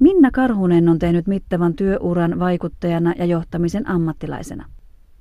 Minna 0.00 0.30
Karhunen 0.30 0.88
on 0.88 0.98
tehnyt 0.98 1.26
mittavan 1.26 1.74
työuran 1.74 2.38
vaikuttajana 2.38 3.14
ja 3.18 3.24
johtamisen 3.24 3.88
ammattilaisena. 3.88 4.64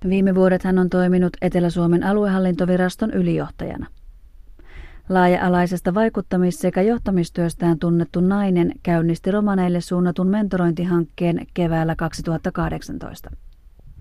Viime 0.09 0.35
vuodet 0.35 0.63
hän 0.63 0.79
on 0.79 0.89
toiminut 0.89 1.37
Etelä-Suomen 1.41 2.03
aluehallintoviraston 2.03 3.11
ylijohtajana. 3.11 3.87
Laaja-alaisesta 5.09 5.93
vaikuttamis- 5.93 6.61
sekä 6.61 6.81
johtamistyöstään 6.81 7.79
tunnettu 7.79 8.21
nainen 8.21 8.71
käynnisti 8.83 9.31
romaneille 9.31 9.81
suunnatun 9.81 10.27
mentorointihankkeen 10.27 11.47
keväällä 11.53 11.95
2018. 11.95 13.31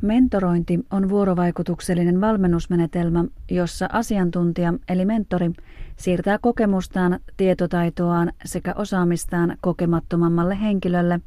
Mentorointi 0.03 0.81
on 0.91 1.09
vuorovaikutuksellinen 1.09 2.21
valmennusmenetelmä, 2.21 3.25
jossa 3.51 3.89
asiantuntija 3.93 4.75
eli 4.89 5.05
mentori 5.05 5.51
siirtää 5.97 6.39
kokemustaan, 6.39 7.21
tietotaitoaan 7.37 8.33
sekä 8.45 8.75
osaamistaan 8.77 9.57
kokemattomammalle 9.61 10.61
henkilölle. 10.61 11.21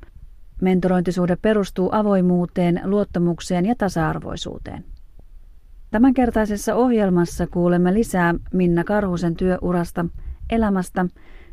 Mentorointisuhde 0.61 1.35
perustuu 1.35 1.89
avoimuuteen, 1.91 2.81
luottamukseen 2.83 3.65
ja 3.65 3.75
tasa-arvoisuuteen. 3.75 4.85
Tämänkertaisessa 5.91 6.75
ohjelmassa 6.75 7.47
kuulemme 7.47 7.93
lisää 7.93 8.35
Minna 8.53 8.83
Karhusen 8.83 9.35
työurasta, 9.35 10.05
elämästä 10.49 11.05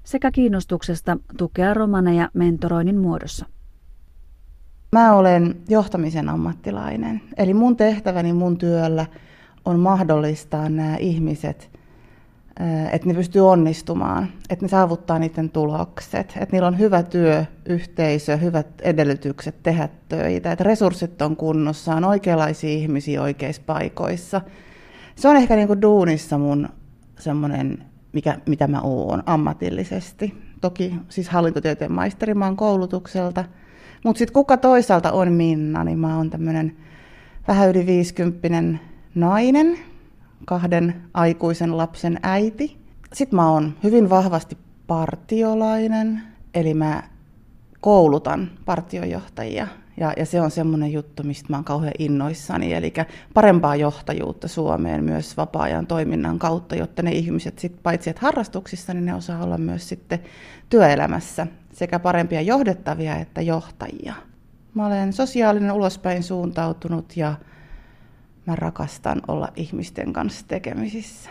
sekä 0.04 0.30
kiinnostuksesta 0.30 1.18
tukea 1.36 1.74
romaneja 1.74 2.28
mentoroinnin 2.34 2.98
muodossa. 2.98 3.46
Mä 4.96 5.14
olen 5.14 5.56
johtamisen 5.68 6.28
ammattilainen. 6.28 7.20
Eli 7.36 7.54
mun 7.54 7.76
tehtäväni 7.76 8.32
mun 8.32 8.58
työllä 8.58 9.06
on 9.64 9.78
mahdollistaa 9.78 10.68
nämä 10.68 10.96
ihmiset, 10.96 11.70
että 12.92 13.08
ne 13.08 13.14
pystyy 13.14 13.48
onnistumaan, 13.48 14.28
että 14.50 14.64
ne 14.64 14.68
saavuttaa 14.68 15.18
niiden 15.18 15.50
tulokset, 15.50 16.32
että 16.36 16.52
niillä 16.52 16.68
on 16.68 16.78
hyvä 16.78 17.02
työyhteisö, 17.02 18.36
hyvät 18.36 18.66
edellytykset 18.82 19.62
tehdä 19.62 19.88
töitä, 20.08 20.52
että 20.52 20.64
resurssit 20.64 21.22
on 21.22 21.36
kunnossa, 21.36 21.94
on 21.94 22.04
oikeanlaisia 22.04 22.70
ihmisiä 22.70 23.22
oikeissa 23.22 23.62
paikoissa. 23.66 24.40
Se 25.16 25.28
on 25.28 25.36
ehkä 25.36 25.56
niin 25.56 25.68
kuin 25.68 25.82
duunissa 25.82 26.38
mun 26.38 26.68
semmoinen, 27.18 27.84
mikä, 28.12 28.38
mitä 28.46 28.66
mä 28.66 28.80
oon 28.80 29.22
ammatillisesti. 29.26 30.34
Toki 30.60 30.94
siis 31.08 31.28
hallintotieteen 31.28 31.92
maisteri 31.92 32.34
mä 32.34 32.44
oon 32.44 32.56
koulutukselta– 32.56 33.44
mutta 34.04 34.18
sitten 34.18 34.34
kuka 34.34 34.56
toisaalta 34.56 35.12
on 35.12 35.32
Minna, 35.32 35.84
niin 35.84 35.98
mä 35.98 36.16
oon 36.16 36.30
tämmöinen 36.30 36.76
vähän 37.48 37.70
yli 37.70 37.86
viisikymppinen 37.86 38.80
nainen, 39.14 39.78
kahden 40.44 40.94
aikuisen 41.14 41.76
lapsen 41.76 42.18
äiti. 42.22 42.76
Sitten 43.12 43.36
mä 43.36 43.50
oon 43.50 43.74
hyvin 43.82 44.10
vahvasti 44.10 44.58
partiolainen, 44.86 46.22
eli 46.54 46.74
mä 46.74 47.02
koulutan 47.80 48.50
partiojohtajia. 48.64 49.66
Ja, 49.96 50.12
ja 50.16 50.26
se 50.26 50.40
on 50.40 50.50
semmoinen 50.50 50.92
juttu, 50.92 51.22
mistä 51.22 51.46
mä 51.50 51.56
oon 51.56 51.64
kauhean 51.64 51.92
innoissani, 51.98 52.72
eli 52.72 52.92
parempaa 53.34 53.76
johtajuutta 53.76 54.48
Suomeen 54.48 55.04
myös 55.04 55.36
vapaa-ajan 55.36 55.86
toiminnan 55.86 56.38
kautta, 56.38 56.76
jotta 56.76 57.02
ne 57.02 57.12
ihmiset 57.12 57.58
sit, 57.58 57.82
paitsi 57.82 58.10
että 58.10 58.22
harrastuksissa, 58.22 58.94
niin 58.94 59.04
ne 59.04 59.14
osaa 59.14 59.44
olla 59.44 59.58
myös 59.58 59.88
sitten 59.88 60.18
työelämässä 60.70 61.46
sekä 61.72 61.98
parempia 61.98 62.40
johdettavia 62.40 63.16
että 63.16 63.40
johtajia. 63.40 64.14
Mä 64.74 64.86
olen 64.86 65.12
sosiaalinen 65.12 65.72
ulospäin 65.72 66.22
suuntautunut 66.22 67.16
ja 67.16 67.34
mä 68.46 68.56
rakastan 68.56 69.22
olla 69.28 69.48
ihmisten 69.56 70.12
kanssa 70.12 70.44
tekemisissä. 70.48 71.30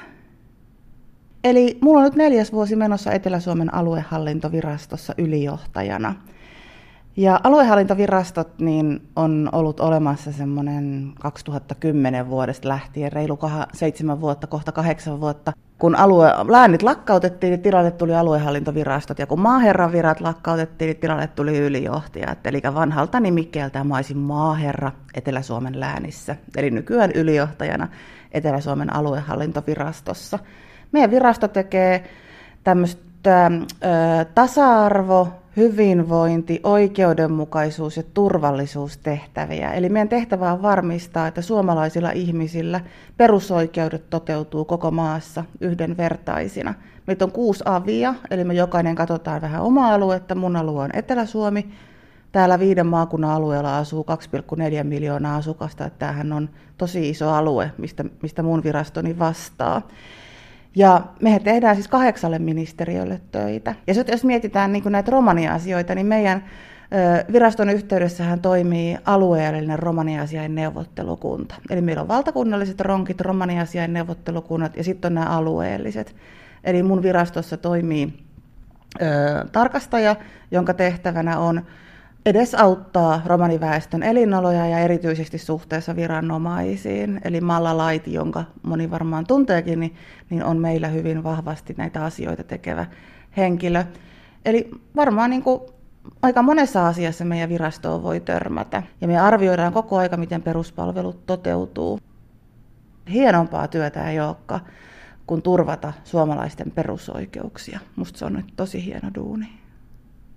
Eli 1.44 1.78
mulla 1.82 2.00
on 2.00 2.06
nyt 2.06 2.16
neljäs 2.16 2.52
vuosi 2.52 2.76
menossa 2.76 3.12
Etelä-Suomen 3.12 3.74
aluehallintovirastossa 3.74 5.14
ylijohtajana. 5.18 6.16
Ja 7.18 7.40
aluehallintovirastot 7.44 8.60
niin 8.60 9.02
on 9.16 9.50
ollut 9.52 9.80
olemassa 9.80 10.32
semmoinen 10.32 11.14
2010 11.20 12.30
vuodesta 12.30 12.68
lähtien, 12.68 13.12
reilu 13.12 13.40
seitsemän 13.74 14.22
vuotta, 14.22 14.48
kohta 14.48 14.72
kahdeksan 14.72 15.22
vuotta 15.22 15.54
kun 15.80 15.96
alue, 15.96 16.30
läänit 16.50 16.82
lakkautettiin, 16.82 17.52
niin 17.52 17.62
tilalle 17.62 17.92
tuli 17.92 18.16
aluehallintovirastot, 18.16 19.20
ja 19.20 19.28
kun 19.28 19.40
maaherran 19.40 19.92
virat 19.92 20.22
lakkautettiin, 20.22 20.88
niin 20.88 21.00
tilalle 21.00 21.28
tuli 21.28 21.58
ylijohtajat. 21.58 22.48
Eli 22.48 22.62
vanhalta 22.74 23.20
nimikkeeltään 23.20 23.88
mä 23.88 23.96
olisin 23.96 24.18
maaherra 24.18 24.92
Etelä-Suomen 25.14 25.80
läänissä, 25.80 26.36
eli 26.58 26.72
nykyään 26.72 27.12
ylijohtajana 27.16 27.88
Etelä-Suomen 28.32 28.96
aluehallintovirastossa. 28.96 30.40
Meidän 30.92 31.12
virasto 31.12 31.48
tekee 31.48 32.04
tämmöistä 32.64 33.52
tasa-arvo, 34.36 35.28
hyvinvointi, 35.58 36.60
oikeudenmukaisuus 36.64 37.98
ja 37.98 38.04
turvallisuustehtäviä. 38.14 39.74
Eli 39.74 39.90
meidän 39.90 40.10
tehtävä 40.10 40.54
on 40.54 40.62
varmistaa, 40.62 41.28
että 41.28 41.42
suomalaisilla 41.42 42.12
ihmisillä 42.12 42.82
perusoikeudet 43.18 44.10
toteutuu 44.10 44.66
koko 44.66 44.92
maassa 44.92 45.44
yhdenvertaisina. 45.62 46.74
Meitä 47.08 47.26
on 47.26 47.32
kuusi 47.32 47.64
avia, 47.66 48.16
eli 48.32 48.44
me 48.44 48.54
jokainen 48.54 48.96
katsotaan 48.96 49.42
vähän 49.42 49.62
omaa 49.62 49.94
aluetta. 49.94 50.36
Mun 50.36 50.56
alue 50.56 50.84
on 50.84 50.90
Etelä-Suomi. 50.94 51.72
Täällä 52.32 52.60
viiden 52.60 52.88
maakunnan 52.88 53.32
alueella 53.32 53.78
asuu 53.78 54.06
2,4 54.78 54.84
miljoonaa 54.84 55.36
asukasta. 55.36 55.90
Tämähän 55.90 56.34
on 56.34 56.50
tosi 56.78 57.10
iso 57.10 57.30
alue, 57.30 57.72
mistä, 57.78 58.06
mistä 58.22 58.44
mun 58.44 58.64
virastoni 58.64 59.20
vastaa. 59.20 59.82
Ja 60.76 61.02
me 61.22 61.40
tehdään 61.44 61.76
siis 61.76 61.88
kahdeksalle 61.88 62.40
ministeriölle 62.40 63.22
töitä. 63.32 63.76
Ja 63.88 63.94
sitten 63.94 64.14
jos 64.14 64.24
mietitään 64.24 64.74
niin 64.74 64.84
näitä 64.90 65.12
romania-asioita, 65.12 65.96
niin 65.96 66.08
meidän 66.08 66.44
viraston 67.32 67.70
yhteydessähän 67.70 68.42
toimii 68.42 68.98
alueellinen 69.06 69.80
romaniasiain 69.80 70.56
neuvottelukunta. 70.56 71.56
Eli 71.70 71.82
meillä 71.82 72.02
on 72.02 72.08
valtakunnalliset 72.08 72.82
ronkit, 72.82 73.22
romaniasiain 73.22 73.94
neuvottelukunnat 73.94 74.78
ja 74.78 74.84
sitten 74.84 75.10
on 75.10 75.16
nämä 75.16 75.28
alueelliset. 75.28 76.16
Eli 76.64 76.84
mun 76.84 77.04
virastossa 77.04 77.58
toimii 77.58 78.14
ö, 79.02 79.06
tarkastaja, 79.52 80.16
jonka 80.52 80.74
tehtävänä 80.74 81.40
on 81.40 81.62
edesauttaa 82.26 83.22
romaniväestön 83.26 84.04
elinoloja 84.04 84.68
ja 84.68 84.80
erityisesti 84.80 85.38
suhteessa 85.38 85.96
viranomaisiin. 85.96 87.22
Eli 87.24 87.42
Malla 87.42 87.78
Laiti, 87.78 88.14
jonka 88.14 88.44
moni 88.64 88.92
varmaan 88.92 89.28
tunteekin, 89.28 89.80
niin, 89.80 89.96
niin 90.30 90.44
on 90.44 90.58
meillä 90.58 90.88
hyvin 90.88 91.24
vahvasti 91.24 91.76
näitä 91.78 92.06
asioita 92.06 92.44
tekevä 92.44 92.86
henkilö. 93.38 93.84
Eli 94.46 94.72
varmaan 94.96 95.30
niin 95.30 95.44
kuin 95.44 95.62
aika 96.22 96.42
monessa 96.42 96.88
asiassa 96.88 97.26
meidän 97.26 97.50
virastoon 97.50 98.04
voi 98.04 98.20
törmätä. 98.20 98.84
Ja 99.02 99.08
me 99.08 99.20
arvioidaan 99.20 99.74
koko 99.74 99.98
aika, 99.98 100.18
miten 100.18 100.42
peruspalvelut 100.42 101.26
toteutuu. 101.26 102.00
Hienompaa 103.12 103.68
työtä 103.68 104.10
ei 104.10 104.20
olekaan 104.20 104.62
kuin 105.28 105.42
turvata 105.42 105.94
suomalaisten 106.04 106.72
perusoikeuksia. 106.72 107.80
Musta 107.96 108.20
se 108.20 108.26
on 108.26 108.34
nyt 108.34 108.54
tosi 108.56 108.86
hieno 108.86 109.12
duuni. 109.16 109.61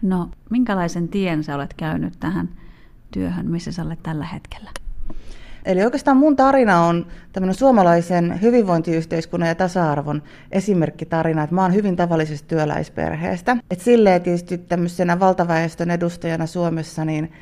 No, 0.03 0.31
minkälaisen 0.51 1.09
tien 1.09 1.45
sä 1.45 1.55
olet 1.55 1.75
käynyt 1.75 2.15
tähän 2.21 2.49
työhön, 3.11 3.51
missä 3.51 3.73
sä 3.73 3.83
olet 3.83 4.03
tällä 4.03 4.27
hetkellä? 4.27 4.71
Eli 5.65 5.85
oikeastaan 5.85 6.17
mun 6.17 6.37
tarina 6.37 6.81
on 6.81 7.07
tämmöinen 7.33 7.55
suomalaisen 7.55 8.43
hyvinvointiyhteiskunnan 8.43 9.49
ja 9.49 9.55
tasa-arvon 9.55 10.23
esimerkkitarina, 10.53 11.43
että 11.43 11.55
mä 11.55 11.63
oon 11.63 11.75
hyvin 11.75 11.97
tavallisesta 11.97 12.49
työläisperheestä. 12.49 13.57
Et 13.71 13.81
silleen 13.81 14.23
tietysti 14.23 14.59
tämmöisenä 14.59 15.21
valtaväestön 15.21 15.91
edustajana 15.91 16.47
Suomessa, 16.47 17.05
niin, 17.05 17.33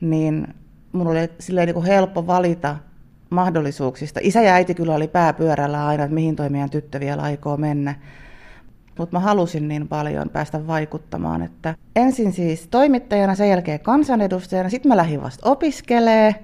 niin 0.00 0.46
mun 0.92 1.06
oli 1.06 1.18
silleen 1.38 1.66
niin 1.66 1.74
kuin 1.74 1.86
helppo 1.86 2.26
valita 2.26 2.76
mahdollisuuksista. 3.30 4.20
Isä 4.22 4.42
ja 4.42 4.54
äiti 4.54 4.74
kyllä 4.74 4.94
oli 4.94 5.08
pääpyörällä 5.08 5.86
aina, 5.86 6.04
että 6.04 6.14
mihin 6.14 6.36
toimijan 6.36 6.70
tyttö 6.70 7.00
vielä 7.00 7.22
aikoo 7.22 7.56
mennä 7.56 7.94
mutta 8.98 9.16
mä 9.16 9.20
halusin 9.20 9.68
niin 9.68 9.88
paljon 9.88 10.30
päästä 10.30 10.66
vaikuttamaan, 10.66 11.42
että 11.42 11.74
ensin 11.96 12.32
siis 12.32 12.68
toimittajana, 12.68 13.34
sen 13.34 13.50
jälkeen 13.50 13.80
kansanedustajana, 13.80 14.68
sitten 14.68 14.88
mä 14.88 14.96
lähdin 14.96 15.22
vasta 15.22 15.50
opiskelee. 15.50 16.34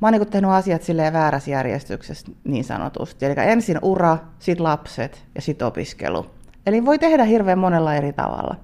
Mä 0.00 0.06
oon 0.06 0.12
niin 0.12 0.30
tehnyt 0.30 0.50
asiat 0.50 0.82
silleen 0.82 1.12
väärässä 1.12 1.50
järjestyksessä 1.50 2.32
niin 2.44 2.64
sanotusti. 2.64 3.26
Eli 3.26 3.34
ensin 3.38 3.78
ura, 3.82 4.18
sitten 4.38 4.64
lapset 4.64 5.24
ja 5.34 5.42
sitten 5.42 5.68
opiskelu. 5.68 6.26
Eli 6.66 6.84
voi 6.84 6.98
tehdä 6.98 7.24
hirveän 7.24 7.58
monella 7.58 7.94
eri 7.94 8.12
tavalla. 8.12 8.56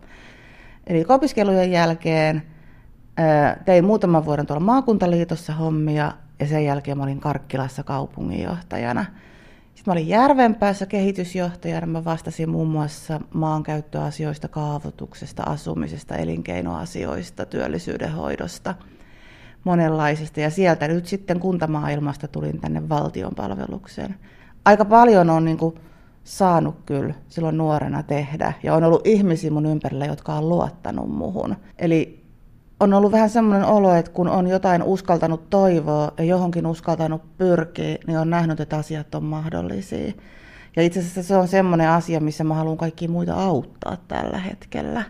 Eli 0.87 1.05
opiskelujen 1.09 1.71
jälkeen 1.71 2.43
tein 3.65 3.85
muutaman 3.85 4.25
vuoden 4.25 4.47
tuolla 4.47 4.65
maakuntaliitossa 4.65 5.53
hommia 5.53 6.13
ja 6.41 6.47
sen 6.47 6.65
jälkeen 6.65 6.99
mä 6.99 7.05
olin 7.05 7.21
Karkkilassa 7.21 7.83
kaupunginjohtajana– 7.83 9.05
sitten 9.81 9.93
mä 9.93 10.01
olin 10.01 10.09
Järvenpäässä 10.09 10.87
kehitysjohtajana. 10.87 11.87
Mä 11.87 12.05
vastasin 12.05 12.51
muun 12.51 12.69
muassa 12.69 13.21
maankäyttöasioista, 13.35 14.49
kaavoituksesta, 14.49 15.43
asumisesta, 15.43 16.17
elinkeinoasioista, 16.17 17.47
työllisyyden 17.47 18.13
hoidosta, 18.13 18.75
monenlaisista. 19.65 20.41
Ja 20.41 20.51
sieltä 20.51 20.89
nyt 20.89 21.07
sitten 21.07 21.41
kuntamaailmasta 21.41 22.29
tulin 22.29 22.61
tänne 22.61 22.89
valtion 22.89 23.35
palvelukseen. 23.35 24.15
Aika 24.65 24.85
paljon 24.85 25.31
on 25.31 25.45
niin 25.45 25.59
kuin 25.59 25.75
saanut 26.25 26.77
kyllä 26.87 27.15
silloin 27.29 27.59
nuorena 27.59 28.03
tehdä. 28.03 28.53
Ja 28.63 28.75
on 28.75 28.85
ollut 28.85 29.07
ihmisiä 29.07 29.51
mun 29.51 29.67
ympärillä, 29.67 30.07
jotka 30.07 30.35
on 30.35 30.49
luottanut 30.49 31.11
muhun. 31.11 31.57
Eli 31.79 32.20
on 32.81 32.95
ollut 32.95 33.13
vähän 33.13 33.31
semmoinen 33.31 33.67
olo, 33.67 33.95
että 33.95 34.11
kun 34.11 34.29
on 34.29 34.47
jotain 34.47 34.83
uskaltanut 34.83 35.51
toivoa 35.51 36.13
ja 36.19 36.25
johonkin 36.25 36.67
uskaltanut 36.67 37.23
pyrkiä, 37.39 37.99
niin 38.07 38.19
on 38.19 38.31
nähnyt, 38.31 38.61
että 38.61 38.77
asiat 38.77 39.15
on 39.15 39.25
mahdollisia. 39.25 40.13
Ja 40.77 40.83
itse 40.83 41.01
asiassa 41.01 41.23
se 41.23 41.37
on 41.37 41.49
semmoinen 41.49 41.89
asia, 41.89 42.21
missä 42.21 42.45
mä 42.45 42.55
haluan 42.55 42.77
kaikki 42.77 43.09
muita 43.09 43.35
auttaa 43.35 43.97
tällä 44.09 44.39
hetkellä. 44.39 45.03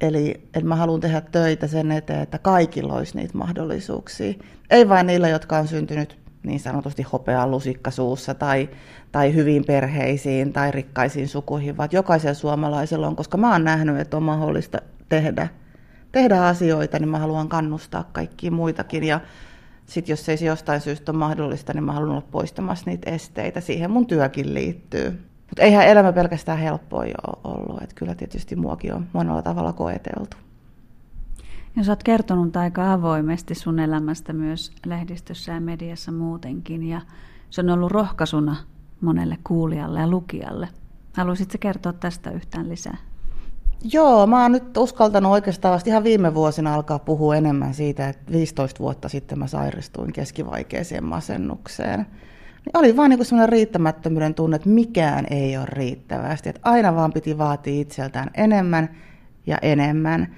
Eli 0.00 0.30
että 0.30 0.68
mä 0.68 0.76
haluan 0.76 1.00
tehdä 1.00 1.20
töitä 1.20 1.66
sen 1.66 1.92
eteen, 1.92 2.20
että 2.20 2.38
kaikilla 2.38 2.94
olisi 2.94 3.16
niitä 3.16 3.38
mahdollisuuksia. 3.38 4.34
Ei 4.70 4.88
vain 4.88 5.06
niillä, 5.06 5.28
jotka 5.28 5.58
on 5.58 5.68
syntynyt 5.68 6.18
niin 6.42 6.60
sanotusti 6.60 7.02
hopean 7.02 7.50
lusikka 7.50 7.90
suussa 7.90 8.34
tai, 8.34 8.68
tai 9.12 9.34
hyviin 9.34 9.64
perheisiin 9.64 10.52
tai 10.52 10.70
rikkaisiin 10.70 11.28
sukuihin, 11.28 11.76
vaan 11.76 11.88
jokaisella 11.92 12.34
suomalaisella 12.34 13.06
on, 13.06 13.16
koska 13.16 13.36
mä 13.36 13.52
oon 13.52 13.64
nähnyt, 13.64 13.98
että 13.98 14.16
on 14.16 14.22
mahdollista 14.22 14.78
tehdä, 15.08 15.48
tehdä 16.14 16.46
asioita, 16.46 16.98
niin 16.98 17.08
mä 17.08 17.18
haluan 17.18 17.48
kannustaa 17.48 18.04
kaikkia 18.12 18.50
muitakin. 18.50 19.04
Ja 19.04 19.20
sitten 19.86 20.12
jos 20.12 20.28
ei 20.28 20.36
se 20.36 20.44
jostain 20.44 20.80
syystä 20.80 21.12
ole 21.12 21.18
mahdollista, 21.18 21.72
niin 21.72 21.84
mä 21.84 21.92
haluan 21.92 22.10
olla 22.10 22.28
poistamassa 22.30 22.90
niitä 22.90 23.10
esteitä. 23.10 23.60
Siihen 23.60 23.90
mun 23.90 24.06
työkin 24.06 24.54
liittyy. 24.54 25.10
Mutta 25.50 25.62
eihän 25.62 25.86
elämä 25.86 26.12
pelkästään 26.12 26.58
helppoa 26.58 27.00
ole 27.00 27.38
ollut. 27.44 27.82
Että 27.82 27.94
kyllä 27.94 28.14
tietysti 28.14 28.56
muakin 28.56 28.94
on 28.94 29.06
monella 29.12 29.42
tavalla 29.42 29.72
koeteltu. 29.72 30.36
Ja 31.76 31.84
sä 31.84 31.92
oot 31.92 32.02
kertonut 32.02 32.56
aika 32.56 32.92
avoimesti 32.92 33.54
sun 33.54 33.78
elämästä 33.78 34.32
myös 34.32 34.72
lehdistössä 34.86 35.52
ja 35.52 35.60
mediassa 35.60 36.12
muutenkin. 36.12 36.82
Ja 36.82 37.00
se 37.50 37.60
on 37.60 37.70
ollut 37.70 37.92
rohkaisuna 37.92 38.56
monelle 39.00 39.38
kuulijalle 39.44 40.00
ja 40.00 40.08
lukijalle. 40.08 40.68
Haluaisitko 41.16 41.58
kertoa 41.60 41.92
tästä 41.92 42.30
yhtään 42.30 42.68
lisää? 42.68 42.96
Joo, 43.92 44.26
mä 44.26 44.42
oon 44.42 44.52
nyt 44.52 44.76
uskaltanut 44.76 45.32
oikeastaan 45.32 45.74
vasta 45.74 45.90
ihan 45.90 46.04
viime 46.04 46.34
vuosina 46.34 46.74
alkaa 46.74 46.98
puhua 46.98 47.36
enemmän 47.36 47.74
siitä, 47.74 48.08
että 48.08 48.32
15 48.32 48.80
vuotta 48.80 49.08
sitten 49.08 49.38
mä 49.38 49.46
sairastuin 49.46 50.12
keskivaikeeseen 50.12 51.04
masennukseen. 51.04 51.98
Niin 52.64 52.78
oli 52.78 52.96
vaan 52.96 53.10
niin 53.10 53.24
semmoinen 53.24 53.48
riittämättömyyden 53.48 54.34
tunne, 54.34 54.56
että 54.56 54.68
mikään 54.68 55.26
ei 55.30 55.56
ole 55.56 55.66
riittävästi. 55.68 56.48
Että 56.48 56.60
aina 56.64 56.94
vaan 56.94 57.12
piti 57.12 57.38
vaatia 57.38 57.80
itseltään 57.80 58.30
enemmän 58.34 58.96
ja 59.46 59.58
enemmän. 59.62 60.34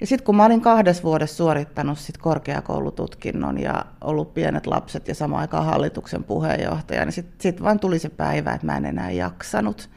Ja 0.00 0.06
sitten 0.06 0.24
kun 0.24 0.36
mä 0.36 0.44
olin 0.44 0.60
kahdessa 0.60 1.02
vuodessa 1.02 1.36
suorittanut 1.36 1.98
sit 1.98 2.18
korkeakoulututkinnon 2.18 3.60
ja 3.60 3.84
ollut 4.00 4.34
pienet 4.34 4.66
lapset 4.66 5.08
ja 5.08 5.14
samaan 5.14 5.40
aikaan 5.40 5.66
hallituksen 5.66 6.24
puheenjohtaja, 6.24 7.04
niin 7.04 7.12
sitten 7.12 7.36
sit 7.40 7.62
vaan 7.62 7.80
tuli 7.80 7.98
se 7.98 8.08
päivä, 8.08 8.52
että 8.52 8.66
mä 8.66 8.76
en 8.76 8.84
enää 8.84 9.10
jaksanut 9.10 9.90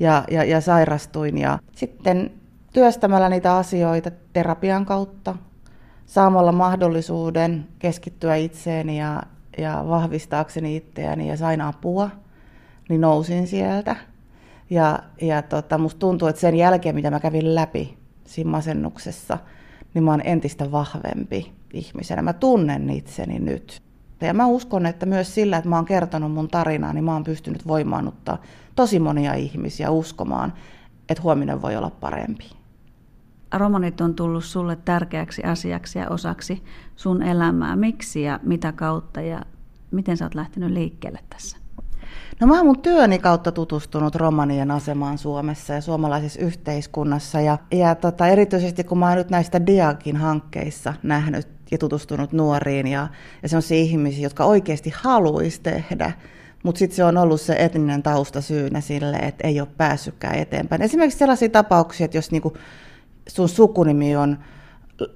ja, 0.00 0.24
ja, 0.30 0.44
ja 0.44 0.60
sairastuin. 0.60 1.38
Ja 1.38 1.58
sitten 1.76 2.30
työstämällä 2.72 3.28
niitä 3.28 3.56
asioita 3.56 4.10
terapian 4.32 4.86
kautta, 4.86 5.36
saamalla 6.06 6.52
mahdollisuuden 6.52 7.66
keskittyä 7.78 8.36
itseeni 8.36 8.98
ja, 8.98 9.22
ja 9.58 9.84
vahvistaakseni 9.88 10.76
itseäni 10.76 11.28
ja 11.28 11.36
sain 11.36 11.60
apua, 11.60 12.10
niin 12.88 13.00
nousin 13.00 13.46
sieltä. 13.46 13.96
Ja, 14.70 14.98
ja 15.20 15.42
tota, 15.42 15.78
musta 15.78 15.98
tuntuu, 15.98 16.28
että 16.28 16.40
sen 16.40 16.56
jälkeen, 16.56 16.94
mitä 16.94 17.10
mä 17.10 17.20
kävin 17.20 17.54
läpi 17.54 17.98
siinä 18.24 18.50
masennuksessa, 18.50 19.38
niin 19.94 20.04
mä 20.04 20.10
oon 20.10 20.22
entistä 20.24 20.72
vahvempi 20.72 21.52
ihmisenä. 21.72 22.22
Mä 22.22 22.32
tunnen 22.32 22.90
itseni 22.90 23.38
nyt. 23.38 23.82
Ja 24.26 24.34
mä 24.34 24.46
uskon, 24.46 24.86
että 24.86 25.06
myös 25.06 25.34
sillä, 25.34 25.56
että 25.56 25.70
mä 25.70 25.76
oon 25.76 25.84
kertonut 25.84 26.32
mun 26.32 26.48
tarinaa, 26.48 26.92
niin 26.92 27.04
mä 27.04 27.12
oon 27.12 27.24
pystynyt 27.24 27.66
voimaannuttaa 27.66 28.42
tosi 28.74 28.98
monia 28.98 29.34
ihmisiä 29.34 29.90
uskomaan, 29.90 30.52
että 31.08 31.22
huominen 31.22 31.62
voi 31.62 31.76
olla 31.76 31.90
parempi. 31.90 32.50
Romanit 33.54 34.00
on 34.00 34.14
tullut 34.14 34.44
sulle 34.44 34.76
tärkeäksi 34.76 35.42
asiaksi 35.42 35.98
ja 35.98 36.08
osaksi 36.08 36.62
sun 36.96 37.22
elämää. 37.22 37.76
Miksi 37.76 38.22
ja 38.22 38.40
mitä 38.42 38.72
kautta 38.72 39.20
ja 39.20 39.42
miten 39.90 40.16
sä 40.16 40.24
oot 40.24 40.34
lähtenyt 40.34 40.70
liikkeelle 40.70 41.18
tässä? 41.30 41.56
No 42.40 42.46
mä 42.46 42.56
oon 42.56 42.66
mun 42.66 42.82
työni 42.82 43.18
kautta 43.18 43.52
tutustunut 43.52 44.14
romanien 44.14 44.70
asemaan 44.70 45.18
Suomessa 45.18 45.74
ja 45.74 45.80
suomalaisessa 45.80 46.40
yhteiskunnassa. 46.40 47.40
Ja, 47.40 47.58
ja 47.72 47.94
tota, 47.94 48.26
erityisesti 48.26 48.84
kun 48.84 48.98
mä 48.98 49.08
oon 49.08 49.18
nyt 49.18 49.30
näistä 49.30 49.66
Diakin 49.66 50.16
hankkeissa 50.16 50.94
nähnyt 51.02 51.48
ja 51.70 51.78
tutustunut 51.78 52.32
nuoriin 52.32 52.86
ja, 52.86 53.08
ja 53.42 53.48
sellaisia 53.48 53.78
ihmisiä, 53.78 54.22
jotka 54.22 54.44
oikeasti 54.44 54.92
haluaisi 54.96 55.60
tehdä, 55.62 56.12
mutta 56.62 56.78
sitten 56.78 56.96
se 56.96 57.04
on 57.04 57.16
ollut 57.16 57.40
se 57.40 57.56
etninen 57.58 58.02
tausta 58.02 58.40
syynä 58.40 58.80
sille, 58.80 59.16
että 59.16 59.48
ei 59.48 59.60
ole 59.60 59.68
päässytkään 59.76 60.38
eteenpäin. 60.38 60.82
Esimerkiksi 60.82 61.18
sellaisia 61.18 61.48
tapauksia, 61.48 62.04
että 62.04 62.18
jos 62.18 62.30
niinku 62.30 62.56
sun 63.28 63.48
sukunimi 63.48 64.16
on 64.16 64.38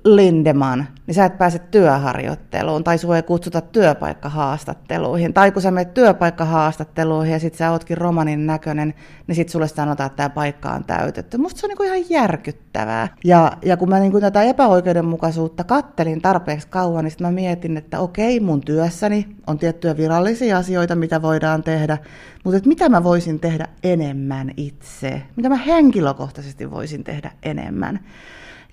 Lindeman, 0.04 0.86
niin 1.06 1.14
sä 1.14 1.24
et 1.24 1.38
pääse 1.38 1.58
työharjoitteluun 1.58 2.84
tai 2.84 2.98
sua 2.98 3.16
ei 3.16 3.22
kutsuta 3.22 3.60
työpaikkahaastatteluihin. 3.60 5.34
Tai 5.34 5.52
kun 5.52 5.62
sä 5.62 5.70
menet 5.70 5.94
työpaikkahaastatteluihin 5.94 7.32
ja 7.32 7.38
sit 7.38 7.54
sä 7.54 7.70
ootkin 7.70 7.98
romanin 7.98 8.46
näköinen, 8.46 8.94
niin 9.26 9.36
sit 9.36 9.48
sulle 9.48 9.68
sanotaan, 9.68 10.06
että 10.06 10.16
tämä 10.16 10.30
paikka 10.30 10.70
on 10.70 10.84
täytetty. 10.84 11.38
Musta 11.38 11.60
se 11.60 11.66
on 11.66 11.68
niinku 11.68 11.82
ihan 11.82 12.10
järkyttävää. 12.10 13.08
Ja, 13.24 13.52
ja 13.64 13.76
kun 13.76 13.88
mä 13.88 13.98
niinku 13.98 14.20
tätä 14.20 14.42
epäoikeudenmukaisuutta 14.42 15.64
kattelin 15.64 16.22
tarpeeksi 16.22 16.68
kauan, 16.68 17.04
niin 17.04 17.10
sit 17.10 17.20
mä 17.20 17.30
mietin, 17.30 17.76
että 17.76 18.00
okei, 18.00 18.40
mun 18.40 18.60
työssäni 18.60 19.36
on 19.46 19.58
tiettyjä 19.58 19.96
virallisia 19.96 20.58
asioita, 20.58 20.94
mitä 20.94 21.22
voidaan 21.22 21.62
tehdä, 21.62 21.98
mutta 22.44 22.56
että 22.56 22.68
mitä 22.68 22.88
mä 22.88 23.04
voisin 23.04 23.40
tehdä 23.40 23.68
enemmän 23.82 24.50
itse? 24.56 25.22
Mitä 25.36 25.48
mä 25.48 25.56
henkilökohtaisesti 25.56 26.70
voisin 26.70 27.04
tehdä 27.04 27.30
enemmän? 27.42 28.00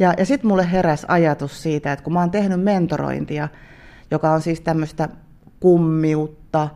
Ja, 0.02 0.14
ja 0.18 0.26
sitten 0.26 0.48
mulle 0.48 0.72
heräsi 0.72 1.06
ajatus 1.10 1.64
siitä, 1.64 1.94
että 1.94 2.04
kun 2.04 2.14
mä 2.14 2.20
oon 2.20 2.32
tehnyt 2.32 2.64
mentorointia, 2.64 3.48
joka 4.12 4.32
on 4.32 4.42
siis 4.42 4.62
tämmöistä 4.62 5.10
kummiutta, 5.60 6.70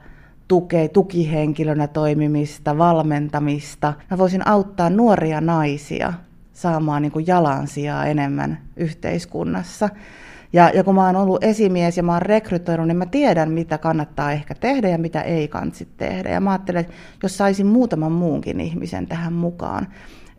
tuke, 0.47 0.87
tukihenkilönä 0.87 1.87
toimimista, 1.87 2.77
valmentamista, 2.77 3.93
mä 4.11 4.17
voisin 4.17 4.47
auttaa 4.47 4.89
nuoria 4.89 5.41
naisia 5.41 6.13
saamaan 6.53 7.01
niin 7.01 7.27
jalansijaa 7.27 8.05
enemmän 8.05 8.57
yhteiskunnassa. 8.77 9.89
Ja, 10.53 10.71
ja 10.73 10.83
kun 10.83 10.95
mä 10.95 11.05
oon 11.05 11.15
ollut 11.15 11.43
esimies 11.43 11.97
ja 11.97 12.03
mä 12.03 12.13
oon 12.13 12.21
rekrytoinut, 12.21 12.87
niin 12.87 12.97
mä 12.97 13.05
tiedän, 13.05 13.51
mitä 13.51 13.77
kannattaa 13.77 14.31
ehkä 14.31 14.55
tehdä 14.55 14.89
ja 14.89 14.97
mitä 14.97 15.21
ei 15.21 15.47
kansi 15.47 15.87
tehdä. 15.97 16.29
Ja 16.29 16.41
mä 16.41 16.51
ajattelen, 16.51 16.81
että 16.81 16.93
jos 17.23 17.37
saisin 17.37 17.67
muutaman 17.67 18.11
muunkin 18.11 18.59
ihmisen 18.59 19.07
tähän 19.07 19.33
mukaan, 19.33 19.87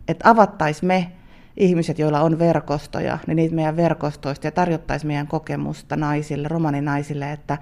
että 0.07 0.29
avattaisiin 0.29 0.87
me 0.87 1.11
ihmiset, 1.57 1.99
joilla 1.99 2.21
on 2.21 2.39
verkostoja, 2.39 3.17
niin 3.27 3.35
niitä 3.35 3.55
meidän 3.55 3.77
verkostoista 3.77 4.47
ja 4.47 4.51
tarjottaisiin 4.51 5.07
meidän 5.07 5.27
kokemusta 5.27 5.95
naisille, 5.95 6.47
romaninaisille, 6.47 7.31
että, 7.31 7.57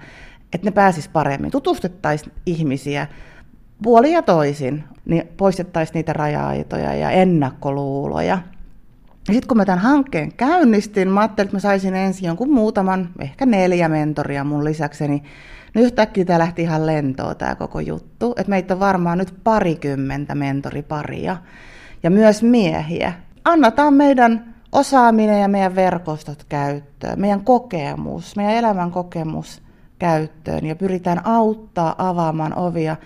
että 0.52 0.64
ne 0.64 0.70
pääsis 0.70 1.08
paremmin. 1.08 1.50
Tutustettaisiin 1.50 2.32
ihmisiä 2.46 3.06
puoli 3.82 4.12
ja 4.12 4.22
toisin, 4.22 4.84
niin 5.04 5.28
poistettaisiin 5.36 5.94
niitä 5.94 6.12
raja-aitoja 6.12 6.94
ja 6.94 7.10
ennakkoluuloja. 7.10 8.38
Ja 9.28 9.34
sitten 9.34 9.48
kun 9.48 9.56
mä 9.56 9.64
tämän 9.64 9.78
hankkeen 9.78 10.32
käynnistin, 10.32 11.08
mä 11.08 11.20
ajattelin, 11.20 11.46
että 11.46 11.56
mä 11.56 11.60
saisin 11.60 11.94
ensin 11.94 12.26
jonkun 12.26 12.52
muutaman, 12.52 13.08
ehkä 13.20 13.46
neljä 13.46 13.88
mentoria 13.88 14.44
mun 14.44 14.64
lisäkseni, 14.64 15.22
niin 15.74 15.84
yhtäkkiä 15.84 16.24
tämä 16.24 16.38
lähti 16.38 16.62
ihan 16.62 16.86
lentoa 16.86 17.34
tämä 17.34 17.54
koko 17.54 17.80
juttu. 17.80 18.34
Että 18.36 18.50
meitä 18.50 18.74
on 18.74 18.80
varmaan 18.80 19.18
nyt 19.18 19.34
parikymmentä 19.44 20.34
mentoriparia 20.34 21.36
ja 22.02 22.10
myös 22.10 22.42
miehiä, 22.42 23.12
annetaan 23.46 23.94
meidän 23.94 24.54
osaaminen 24.72 25.40
ja 25.40 25.48
meidän 25.48 25.74
verkostot 25.74 26.44
käyttöön, 26.48 27.20
meidän 27.20 27.44
kokemus, 27.44 28.36
meidän 28.36 28.54
elämän 28.54 28.90
kokemus 28.90 29.62
käyttöön 29.98 30.66
ja 30.66 30.76
pyritään 30.76 31.26
auttaa 31.26 31.94
avaamaan 31.98 32.58
ovia. 32.58 32.96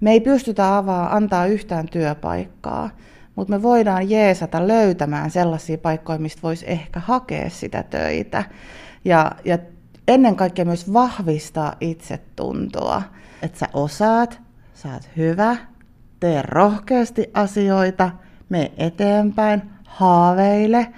Me 0.00 0.10
ei 0.10 0.20
pystytä 0.20 0.76
avaa, 0.76 1.16
antaa 1.16 1.46
yhtään 1.46 1.88
työpaikkaa, 1.88 2.90
mutta 3.36 3.52
me 3.52 3.62
voidaan 3.62 4.10
jeesata 4.10 4.68
löytämään 4.68 5.30
sellaisia 5.30 5.78
paikkoja, 5.78 6.18
mistä 6.18 6.42
voisi 6.42 6.70
ehkä 6.70 7.00
hakea 7.00 7.50
sitä 7.50 7.82
töitä. 7.82 8.44
Ja, 9.04 9.32
ja 9.44 9.58
ennen 10.08 10.36
kaikkea 10.36 10.64
myös 10.64 10.92
vahvistaa 10.92 11.72
itsetuntoa, 11.80 13.02
että 13.42 13.58
sä 13.58 13.66
osaat, 13.72 14.40
sä 14.74 14.92
oot 14.92 15.08
hyvä, 15.16 15.56
tee 16.20 16.42
rohkeasti 16.42 17.30
asioita, 17.34 18.10
me 18.48 18.72
eteenpäin, 18.76 19.62
haaveile 19.90 20.92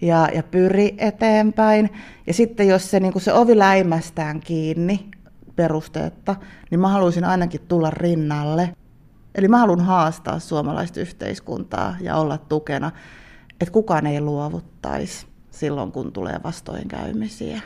ja, 0.00 0.28
ja 0.34 0.42
pyri 0.42 0.94
eteenpäin. 0.98 1.90
Ja 2.26 2.34
sitten 2.34 2.68
jos 2.68 2.90
se, 2.90 3.00
niin 3.00 3.20
se 3.20 3.32
ovi 3.32 3.58
läimästään 3.58 4.40
kiinni 4.40 5.10
perusteetta, 5.56 6.36
niin 6.70 6.80
mä 6.80 6.88
haluaisin 6.88 7.24
ainakin 7.24 7.60
tulla 7.68 7.90
rinnalle. 7.90 8.74
Eli 9.34 9.48
mä 9.48 9.58
haluan 9.58 9.80
haastaa 9.80 10.38
suomalaista 10.38 11.00
yhteiskuntaa 11.00 11.96
ja 12.00 12.16
olla 12.16 12.38
tukena, 12.38 12.90
että 13.60 13.72
kukaan 13.72 14.06
ei 14.06 14.20
luovuttaisi 14.20 15.26
silloin, 15.50 15.92
kun 15.92 16.12
tulee 16.12 16.40
vastoinkäymisiä. 16.44 17.60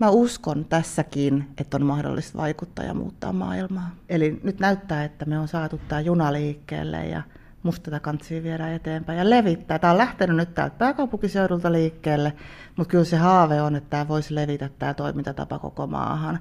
Mä 0.00 0.10
uskon 0.10 0.64
tässäkin, 0.64 1.46
että 1.60 1.76
on 1.76 1.86
mahdollista 1.86 2.38
vaikuttaa 2.38 2.84
ja 2.84 2.94
muuttaa 2.94 3.32
maailmaa. 3.32 3.90
Eli 4.08 4.40
nyt 4.42 4.60
näyttää, 4.60 5.04
että 5.04 5.24
me 5.24 5.38
on 5.38 5.48
saatu 5.48 5.80
tämä 5.88 6.00
juna 6.00 6.32
liikkeelle 6.32 7.06
ja 7.06 7.22
musta 7.64 7.84
tätä 7.84 8.00
kantsia 8.00 8.42
viedä 8.42 8.74
eteenpäin 8.74 9.18
ja 9.18 9.30
levittää. 9.30 9.78
Tämä 9.78 9.90
on 9.90 9.98
lähtenyt 9.98 10.36
nyt 10.36 10.54
täältä 10.54 10.76
pääkaupunkiseudulta 10.78 11.72
liikkeelle, 11.72 12.32
mutta 12.76 12.90
kyllä 12.90 13.04
se 13.04 13.16
haave 13.16 13.62
on, 13.62 13.76
että 13.76 13.90
tämä 13.90 14.08
voisi 14.08 14.34
levitä 14.34 14.70
tämä 14.78 14.94
toimintatapa 14.94 15.58
koko 15.58 15.86
maahan, 15.86 16.38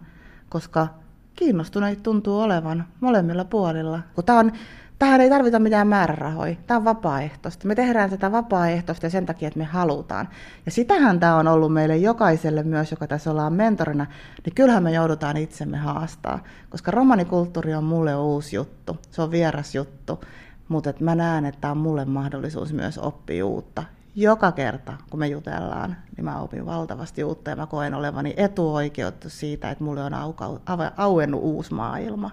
koska 0.50 0.88
kiinnostuneita 1.36 2.04
tuntuu 2.04 2.40
olevan 2.40 2.86
molemmilla 3.00 3.46
puolilla. 3.46 4.00
Kun 4.16 4.24
tämä 4.24 4.40
on 4.40 4.52
Tähän 5.04 5.22
ei 5.22 5.30
tarvita 5.30 5.60
mitään 5.60 5.88
määrärahoja. 5.88 6.56
Tämä 6.68 6.78
on 6.78 6.86
vapaaehtoista. 6.86 7.68
Me 7.68 7.76
tehdään 7.76 8.10
tätä 8.10 8.32
vapaaehtoista 8.32 9.10
sen 9.10 9.26
takia, 9.26 9.48
että 9.48 9.58
me 9.58 9.66
halutaan. 9.66 10.30
Ja 10.66 10.72
sitähän 10.72 11.20
tämä 11.20 11.36
on 11.36 11.48
ollut 11.48 11.74
meille 11.74 11.98
jokaiselle 11.98 12.64
myös, 12.64 12.92
joka 12.92 13.08
tässä 13.08 13.32
ollaan 13.32 13.54
mentorina, 13.54 14.06
niin 14.46 14.56
kyllähän 14.56 14.84
me 14.84 14.92
joudutaan 14.92 15.38
itsemme 15.38 15.78
haastaa. 15.78 16.44
Koska 16.70 16.92
romanikulttuuri 16.92 17.74
on 17.74 17.84
mulle 17.84 18.16
uusi 18.16 18.56
juttu. 18.56 18.98
Se 19.12 19.22
on 19.22 19.32
vieras 19.32 19.76
juttu. 19.76 20.20
Mutta 20.68 20.94
mä 21.00 21.16
näen, 21.16 21.46
että 21.46 21.62
tämä 21.62 21.72
on 21.72 21.78
mulle 21.78 22.06
mahdollisuus 22.06 22.74
myös 22.74 22.98
oppia 22.98 23.46
uutta. 23.46 23.84
Joka 24.16 24.52
kerta, 24.52 24.94
kun 25.10 25.20
me 25.20 25.28
jutellaan, 25.28 25.96
niin 26.18 26.26
mä 26.26 26.42
opin 26.42 26.66
valtavasti 26.66 27.24
uutta 27.24 27.50
ja 27.50 27.56
mä 27.56 27.66
koen 27.66 27.94
olevani 27.94 28.34
etuoikeutettu 28.38 29.30
siitä, 29.30 29.72
että 29.72 29.84
mulle 29.84 30.04
on 30.04 30.14
auennut 30.98 31.42
uusi 31.44 31.74
maailma. 31.74 32.32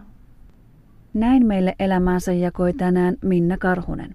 Näin 1.14 1.46
meille 1.46 1.74
elämäänsä 1.78 2.32
jakoi 2.32 2.72
tänään 2.72 3.16
Minna 3.22 3.58
Karhunen. 3.58 4.14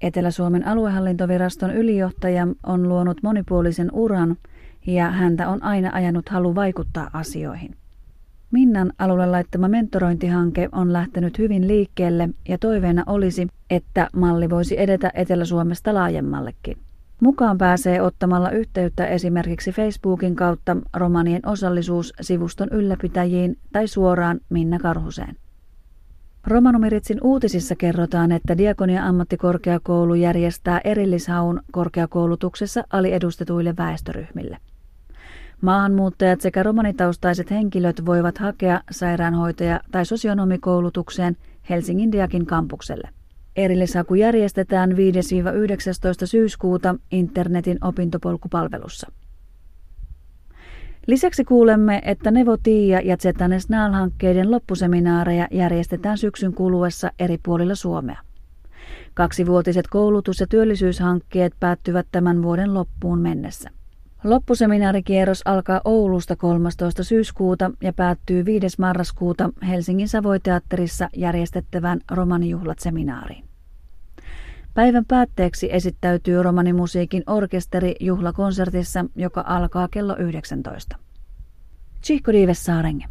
Etelä-Suomen 0.00 0.66
aluehallintoviraston 0.66 1.70
ylijohtaja 1.70 2.46
on 2.66 2.88
luonut 2.88 3.22
monipuolisen 3.22 3.90
uran 3.92 4.36
ja 4.86 5.10
häntä 5.10 5.48
on 5.48 5.62
aina 5.62 5.90
ajanut 5.92 6.28
halu 6.28 6.54
vaikuttaa 6.54 7.10
asioihin. 7.12 7.76
Minnan 8.50 8.92
alulle 8.98 9.26
laittama 9.26 9.68
mentorointihanke 9.68 10.68
on 10.72 10.92
lähtenyt 10.92 11.38
hyvin 11.38 11.68
liikkeelle 11.68 12.28
ja 12.48 12.58
toiveena 12.58 13.02
olisi, 13.06 13.46
että 13.70 14.08
malli 14.16 14.50
voisi 14.50 14.80
edetä 14.80 15.10
Etelä-Suomesta 15.14 15.94
laajemmallekin. 15.94 16.76
Mukaan 17.20 17.58
pääsee 17.58 18.02
ottamalla 18.02 18.50
yhteyttä 18.50 19.06
esimerkiksi 19.06 19.72
Facebookin 19.72 20.36
kautta 20.36 20.76
romanien 20.96 21.48
osallisuus-sivuston 21.48 22.68
ylläpitäjiin 22.70 23.58
tai 23.72 23.88
suoraan 23.88 24.40
Minna 24.48 24.78
Karhuseen. 24.78 25.36
Romanomiritsin 26.46 27.18
uutisissa 27.22 27.76
kerrotaan, 27.76 28.32
että 28.32 28.58
Diakonia 28.58 29.06
ammattikorkeakoulu 29.06 30.14
järjestää 30.14 30.80
erillishaun 30.84 31.60
korkeakoulutuksessa 31.72 32.84
aliedustetuille 32.92 33.74
väestöryhmille. 33.76 34.58
Maahanmuuttajat 35.62 36.40
sekä 36.40 36.62
romanitaustaiset 36.62 37.50
henkilöt 37.50 38.06
voivat 38.06 38.38
hakea 38.38 38.80
sairaanhoitaja- 38.90 39.80
tai 39.90 40.06
sosionomikoulutukseen 40.06 41.36
Helsingin 41.70 42.12
Diakin 42.12 42.46
kampukselle. 42.46 43.08
Erillishaku 43.56 44.14
järjestetään 44.14 44.90
5-19 44.90 44.94
syyskuuta 46.26 46.94
internetin 47.10 47.78
opintopolkupalvelussa. 47.84 49.12
Lisäksi 51.06 51.44
kuulemme, 51.44 52.02
että 52.04 52.30
Nevo 52.30 52.56
Tiia 52.56 53.00
ja 53.00 53.16
Zetanes 53.16 53.68
Naal-hankkeiden 53.68 54.50
loppuseminaareja 54.50 55.48
järjestetään 55.50 56.18
syksyn 56.18 56.54
kuluessa 56.54 57.10
eri 57.18 57.38
puolilla 57.42 57.74
Suomea. 57.74 58.20
Kaksivuotiset 59.14 59.86
koulutus- 59.90 60.40
ja 60.40 60.46
työllisyyshankkeet 60.46 61.52
päättyvät 61.60 62.06
tämän 62.12 62.42
vuoden 62.42 62.74
loppuun 62.74 63.18
mennessä. 63.18 63.70
Loppuseminaarikierros 64.24 65.42
alkaa 65.44 65.80
Oulusta 65.84 66.36
13. 66.36 67.04
syyskuuta 67.04 67.70
ja 67.82 67.92
päättyy 67.92 68.44
5. 68.44 68.66
marraskuuta 68.78 69.50
Helsingin 69.68 70.08
Savoiteatterissa 70.08 71.08
järjestettävään 71.16 72.00
romanijuhlat 72.10 72.78
seminaariin. 72.78 73.44
Päivän 74.74 75.04
päätteeksi 75.08 75.68
esittäytyy 75.72 76.42
romanimusiikin 76.42 77.22
orkesteri 77.26 77.94
juhlakonsertissa, 78.00 79.04
joka 79.14 79.44
alkaa 79.46 79.88
kello 79.90 80.16
19. 80.16 80.96
Tsihko 82.00 82.32
Diives 82.32 82.64
Saarenge. 82.64 83.04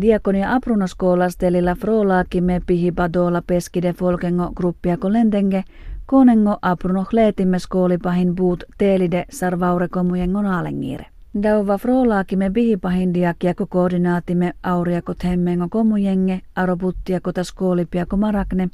Diakonia 0.00 0.54
aprunoskoolastelilla 0.54 1.74
frolaakimme 1.74 2.60
pihipadola 2.66 3.42
peskide 3.46 3.92
folkengo 3.92 4.52
gruppiako 4.56 5.12
lentenge, 5.12 5.64
konengo 6.10 6.58
apruno 6.62 7.04
hleetimme 7.12 7.58
skoolipahin 7.58 8.36
buut 8.36 8.64
teelide 8.78 9.24
sarvaurekomujengon 9.30 10.46
aalengire. 10.46 11.06
Dauva 11.42 11.78
frolaakime 11.78 12.50
bihipahindiakiako 12.50 13.66
koordinaatimme 13.66 14.52
auriakot 14.62 15.24
hemmengo 15.24 15.68
komujenge, 15.68 16.40
arobuttiako 16.56 17.32
tas 17.32 17.52
koolipiako 17.52 18.16
marakne, 18.16 18.68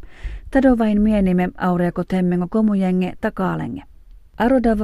tadovain 0.51 1.03
mienimme 1.03 1.49
auriakot 1.57 2.13
hemmengo 2.13 2.47
komujenge 2.51 3.13
takaalenge. 3.21 3.83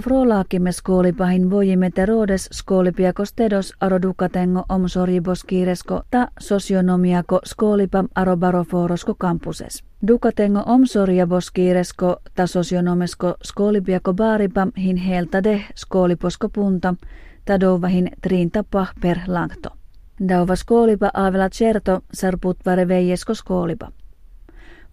Frolaakimme 0.00 0.72
skoolipahin 0.72 1.50
vojimme 1.50 1.90
terodes 1.90 2.48
skoolipiakos 2.52 3.32
tedos 3.32 3.74
arodukatengo 3.80 4.64
omsoribos 4.68 5.44
kiiresko 5.44 6.02
ta 6.10 6.28
sosionomiako 6.40 7.40
skoolipa 7.44 8.04
arobaroforosko 8.14 9.14
kampuses. 9.18 9.84
Dukatengo 10.06 10.62
omsoribos 10.66 11.50
kiiresko 11.50 12.16
ta 12.34 12.46
sosionomesko 12.46 13.34
skoolipiako 13.42 14.12
baaripa 14.12 14.66
hin 14.76 14.96
heltade 14.96 15.64
skooliposko 15.74 16.48
punta, 16.48 16.94
tadovahin 17.44 18.10
trin 18.22 18.50
tapa 18.50 18.86
per 19.00 19.18
langto. 19.26 19.68
Dauva 20.28 20.56
skoolipa 20.56 21.10
aavela 21.14 21.48
certo 21.48 22.00
sarput 22.14 22.56
vare 22.66 22.88
veijesko 22.88 23.34
skoolipa. 23.34 23.90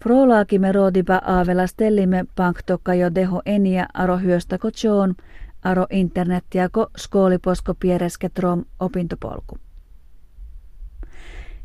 Frolaakimme 0.04 0.72
roodipa 0.72 1.22
aavela 1.25 1.68
stellimme 1.68 2.25
panktokka 2.36 2.94
jo 2.94 3.16
deho 3.16 3.42
enia 3.46 3.86
aro 3.94 4.18
hyöstäko 4.18 4.70
joon, 4.84 5.16
aro 5.63 5.88
internettiako 5.89 6.88
skooliposko 6.98 7.74
piereske 7.74 8.30
trom 8.30 8.66
opintopolku. 8.80 9.58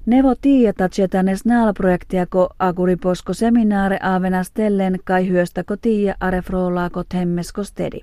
Nevo 0.07 0.35
tiiätä 0.41 0.89
tsetanes 0.89 1.45
naalprojektiako 1.45 2.49
aguriposko 2.59 3.35
seminaare 3.35 3.99
aavena 4.03 4.43
stellen 4.45 4.99
kai 5.05 5.29
hyöstäko 5.29 5.77
tiia 5.77 6.15
are 6.21 6.43
frolaako 6.43 7.05
temmesko 7.09 7.65
stedi. 7.65 8.01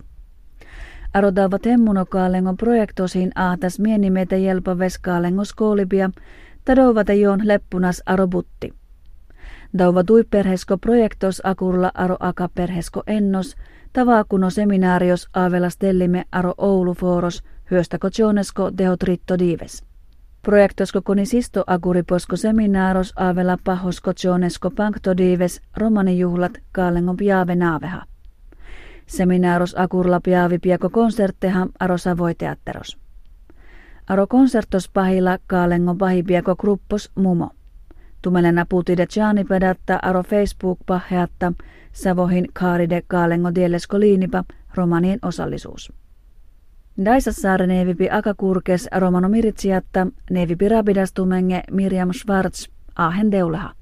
Arodava 1.14 1.60
temmunokaalengon 1.60 2.58
projektosiin 2.58 3.32
ahtas 3.36 3.80
mienimeitä 3.80 4.36
jelpa 4.36 4.78
veskaalengo 4.80 5.46
skoolipia, 5.46 6.10
tadovata 6.66 7.14
joon 7.14 7.40
leppunas 7.44 8.04
arobutti. 8.06 8.74
Dauva 9.78 10.04
tuiperhesko 10.04 10.78
projektos 10.78 11.42
akurla 11.44 11.92
aro 11.94 12.18
akaperhesko 12.20 13.04
ennos, 13.08 13.56
tavakuno 13.94 14.50
seminaarios 14.50 15.30
aavelas 15.34 15.74
stellime 15.74 16.24
aro 16.32 16.54
Oulu 16.58 16.94
foros, 16.94 17.44
hyöstäko 17.72 18.10
jonesko 18.20 18.72
deotritto 18.78 19.40
dives. 19.40 19.84
Projektosko 20.42 21.02
konisisto 21.02 21.64
aguriposko 21.68 22.36
seminaaros 22.36 23.14
aavela 23.16 23.58
pahosko 23.64 24.14
jonesko 24.24 24.72
pankto 24.72 25.18
dives 25.18 25.62
romanijuhlat 25.78 26.58
kaalengon 26.72 27.18
piave 27.18 27.56
naaveha. 27.56 28.04
Seminaaros 29.08 29.76
akurla 29.78 30.20
piavi 30.20 30.60
piako 30.60 30.90
konsertteha 30.90 31.68
aro 31.80 31.98
savoiteatteros. 31.98 32.98
Aro 34.08 34.28
konsertos 34.28 34.90
pahilla 34.90 35.38
kaalengon 35.48 35.98
pahipiako 35.98 36.56
gruppos 36.56 37.12
mumo. 37.16 37.52
Tumelena 38.22 38.66
putide 38.70 39.08
Gianni 39.08 39.44
pedatta 39.44 40.00
aro 40.02 40.24
Facebook 40.24 40.80
paheatta 40.86 41.54
Savohin 41.92 42.48
kaaride 42.54 43.02
kaalengo 43.08 43.56
dielesko 43.56 44.00
liinipa 44.00 44.44
romanien 44.76 45.20
osallisuus. 45.22 45.94
Daisassaare 47.06 47.68
neevipi 47.68 48.08
akakurkes 48.12 48.88
romano 48.98 49.30
miritsiatta 49.30 50.08
neevipi 50.30 50.70
rabidastumenge 50.70 51.64
Miriam 51.72 52.14
Schwarz 52.14 52.68
ahen 52.96 53.32
deuleha. 53.32 53.79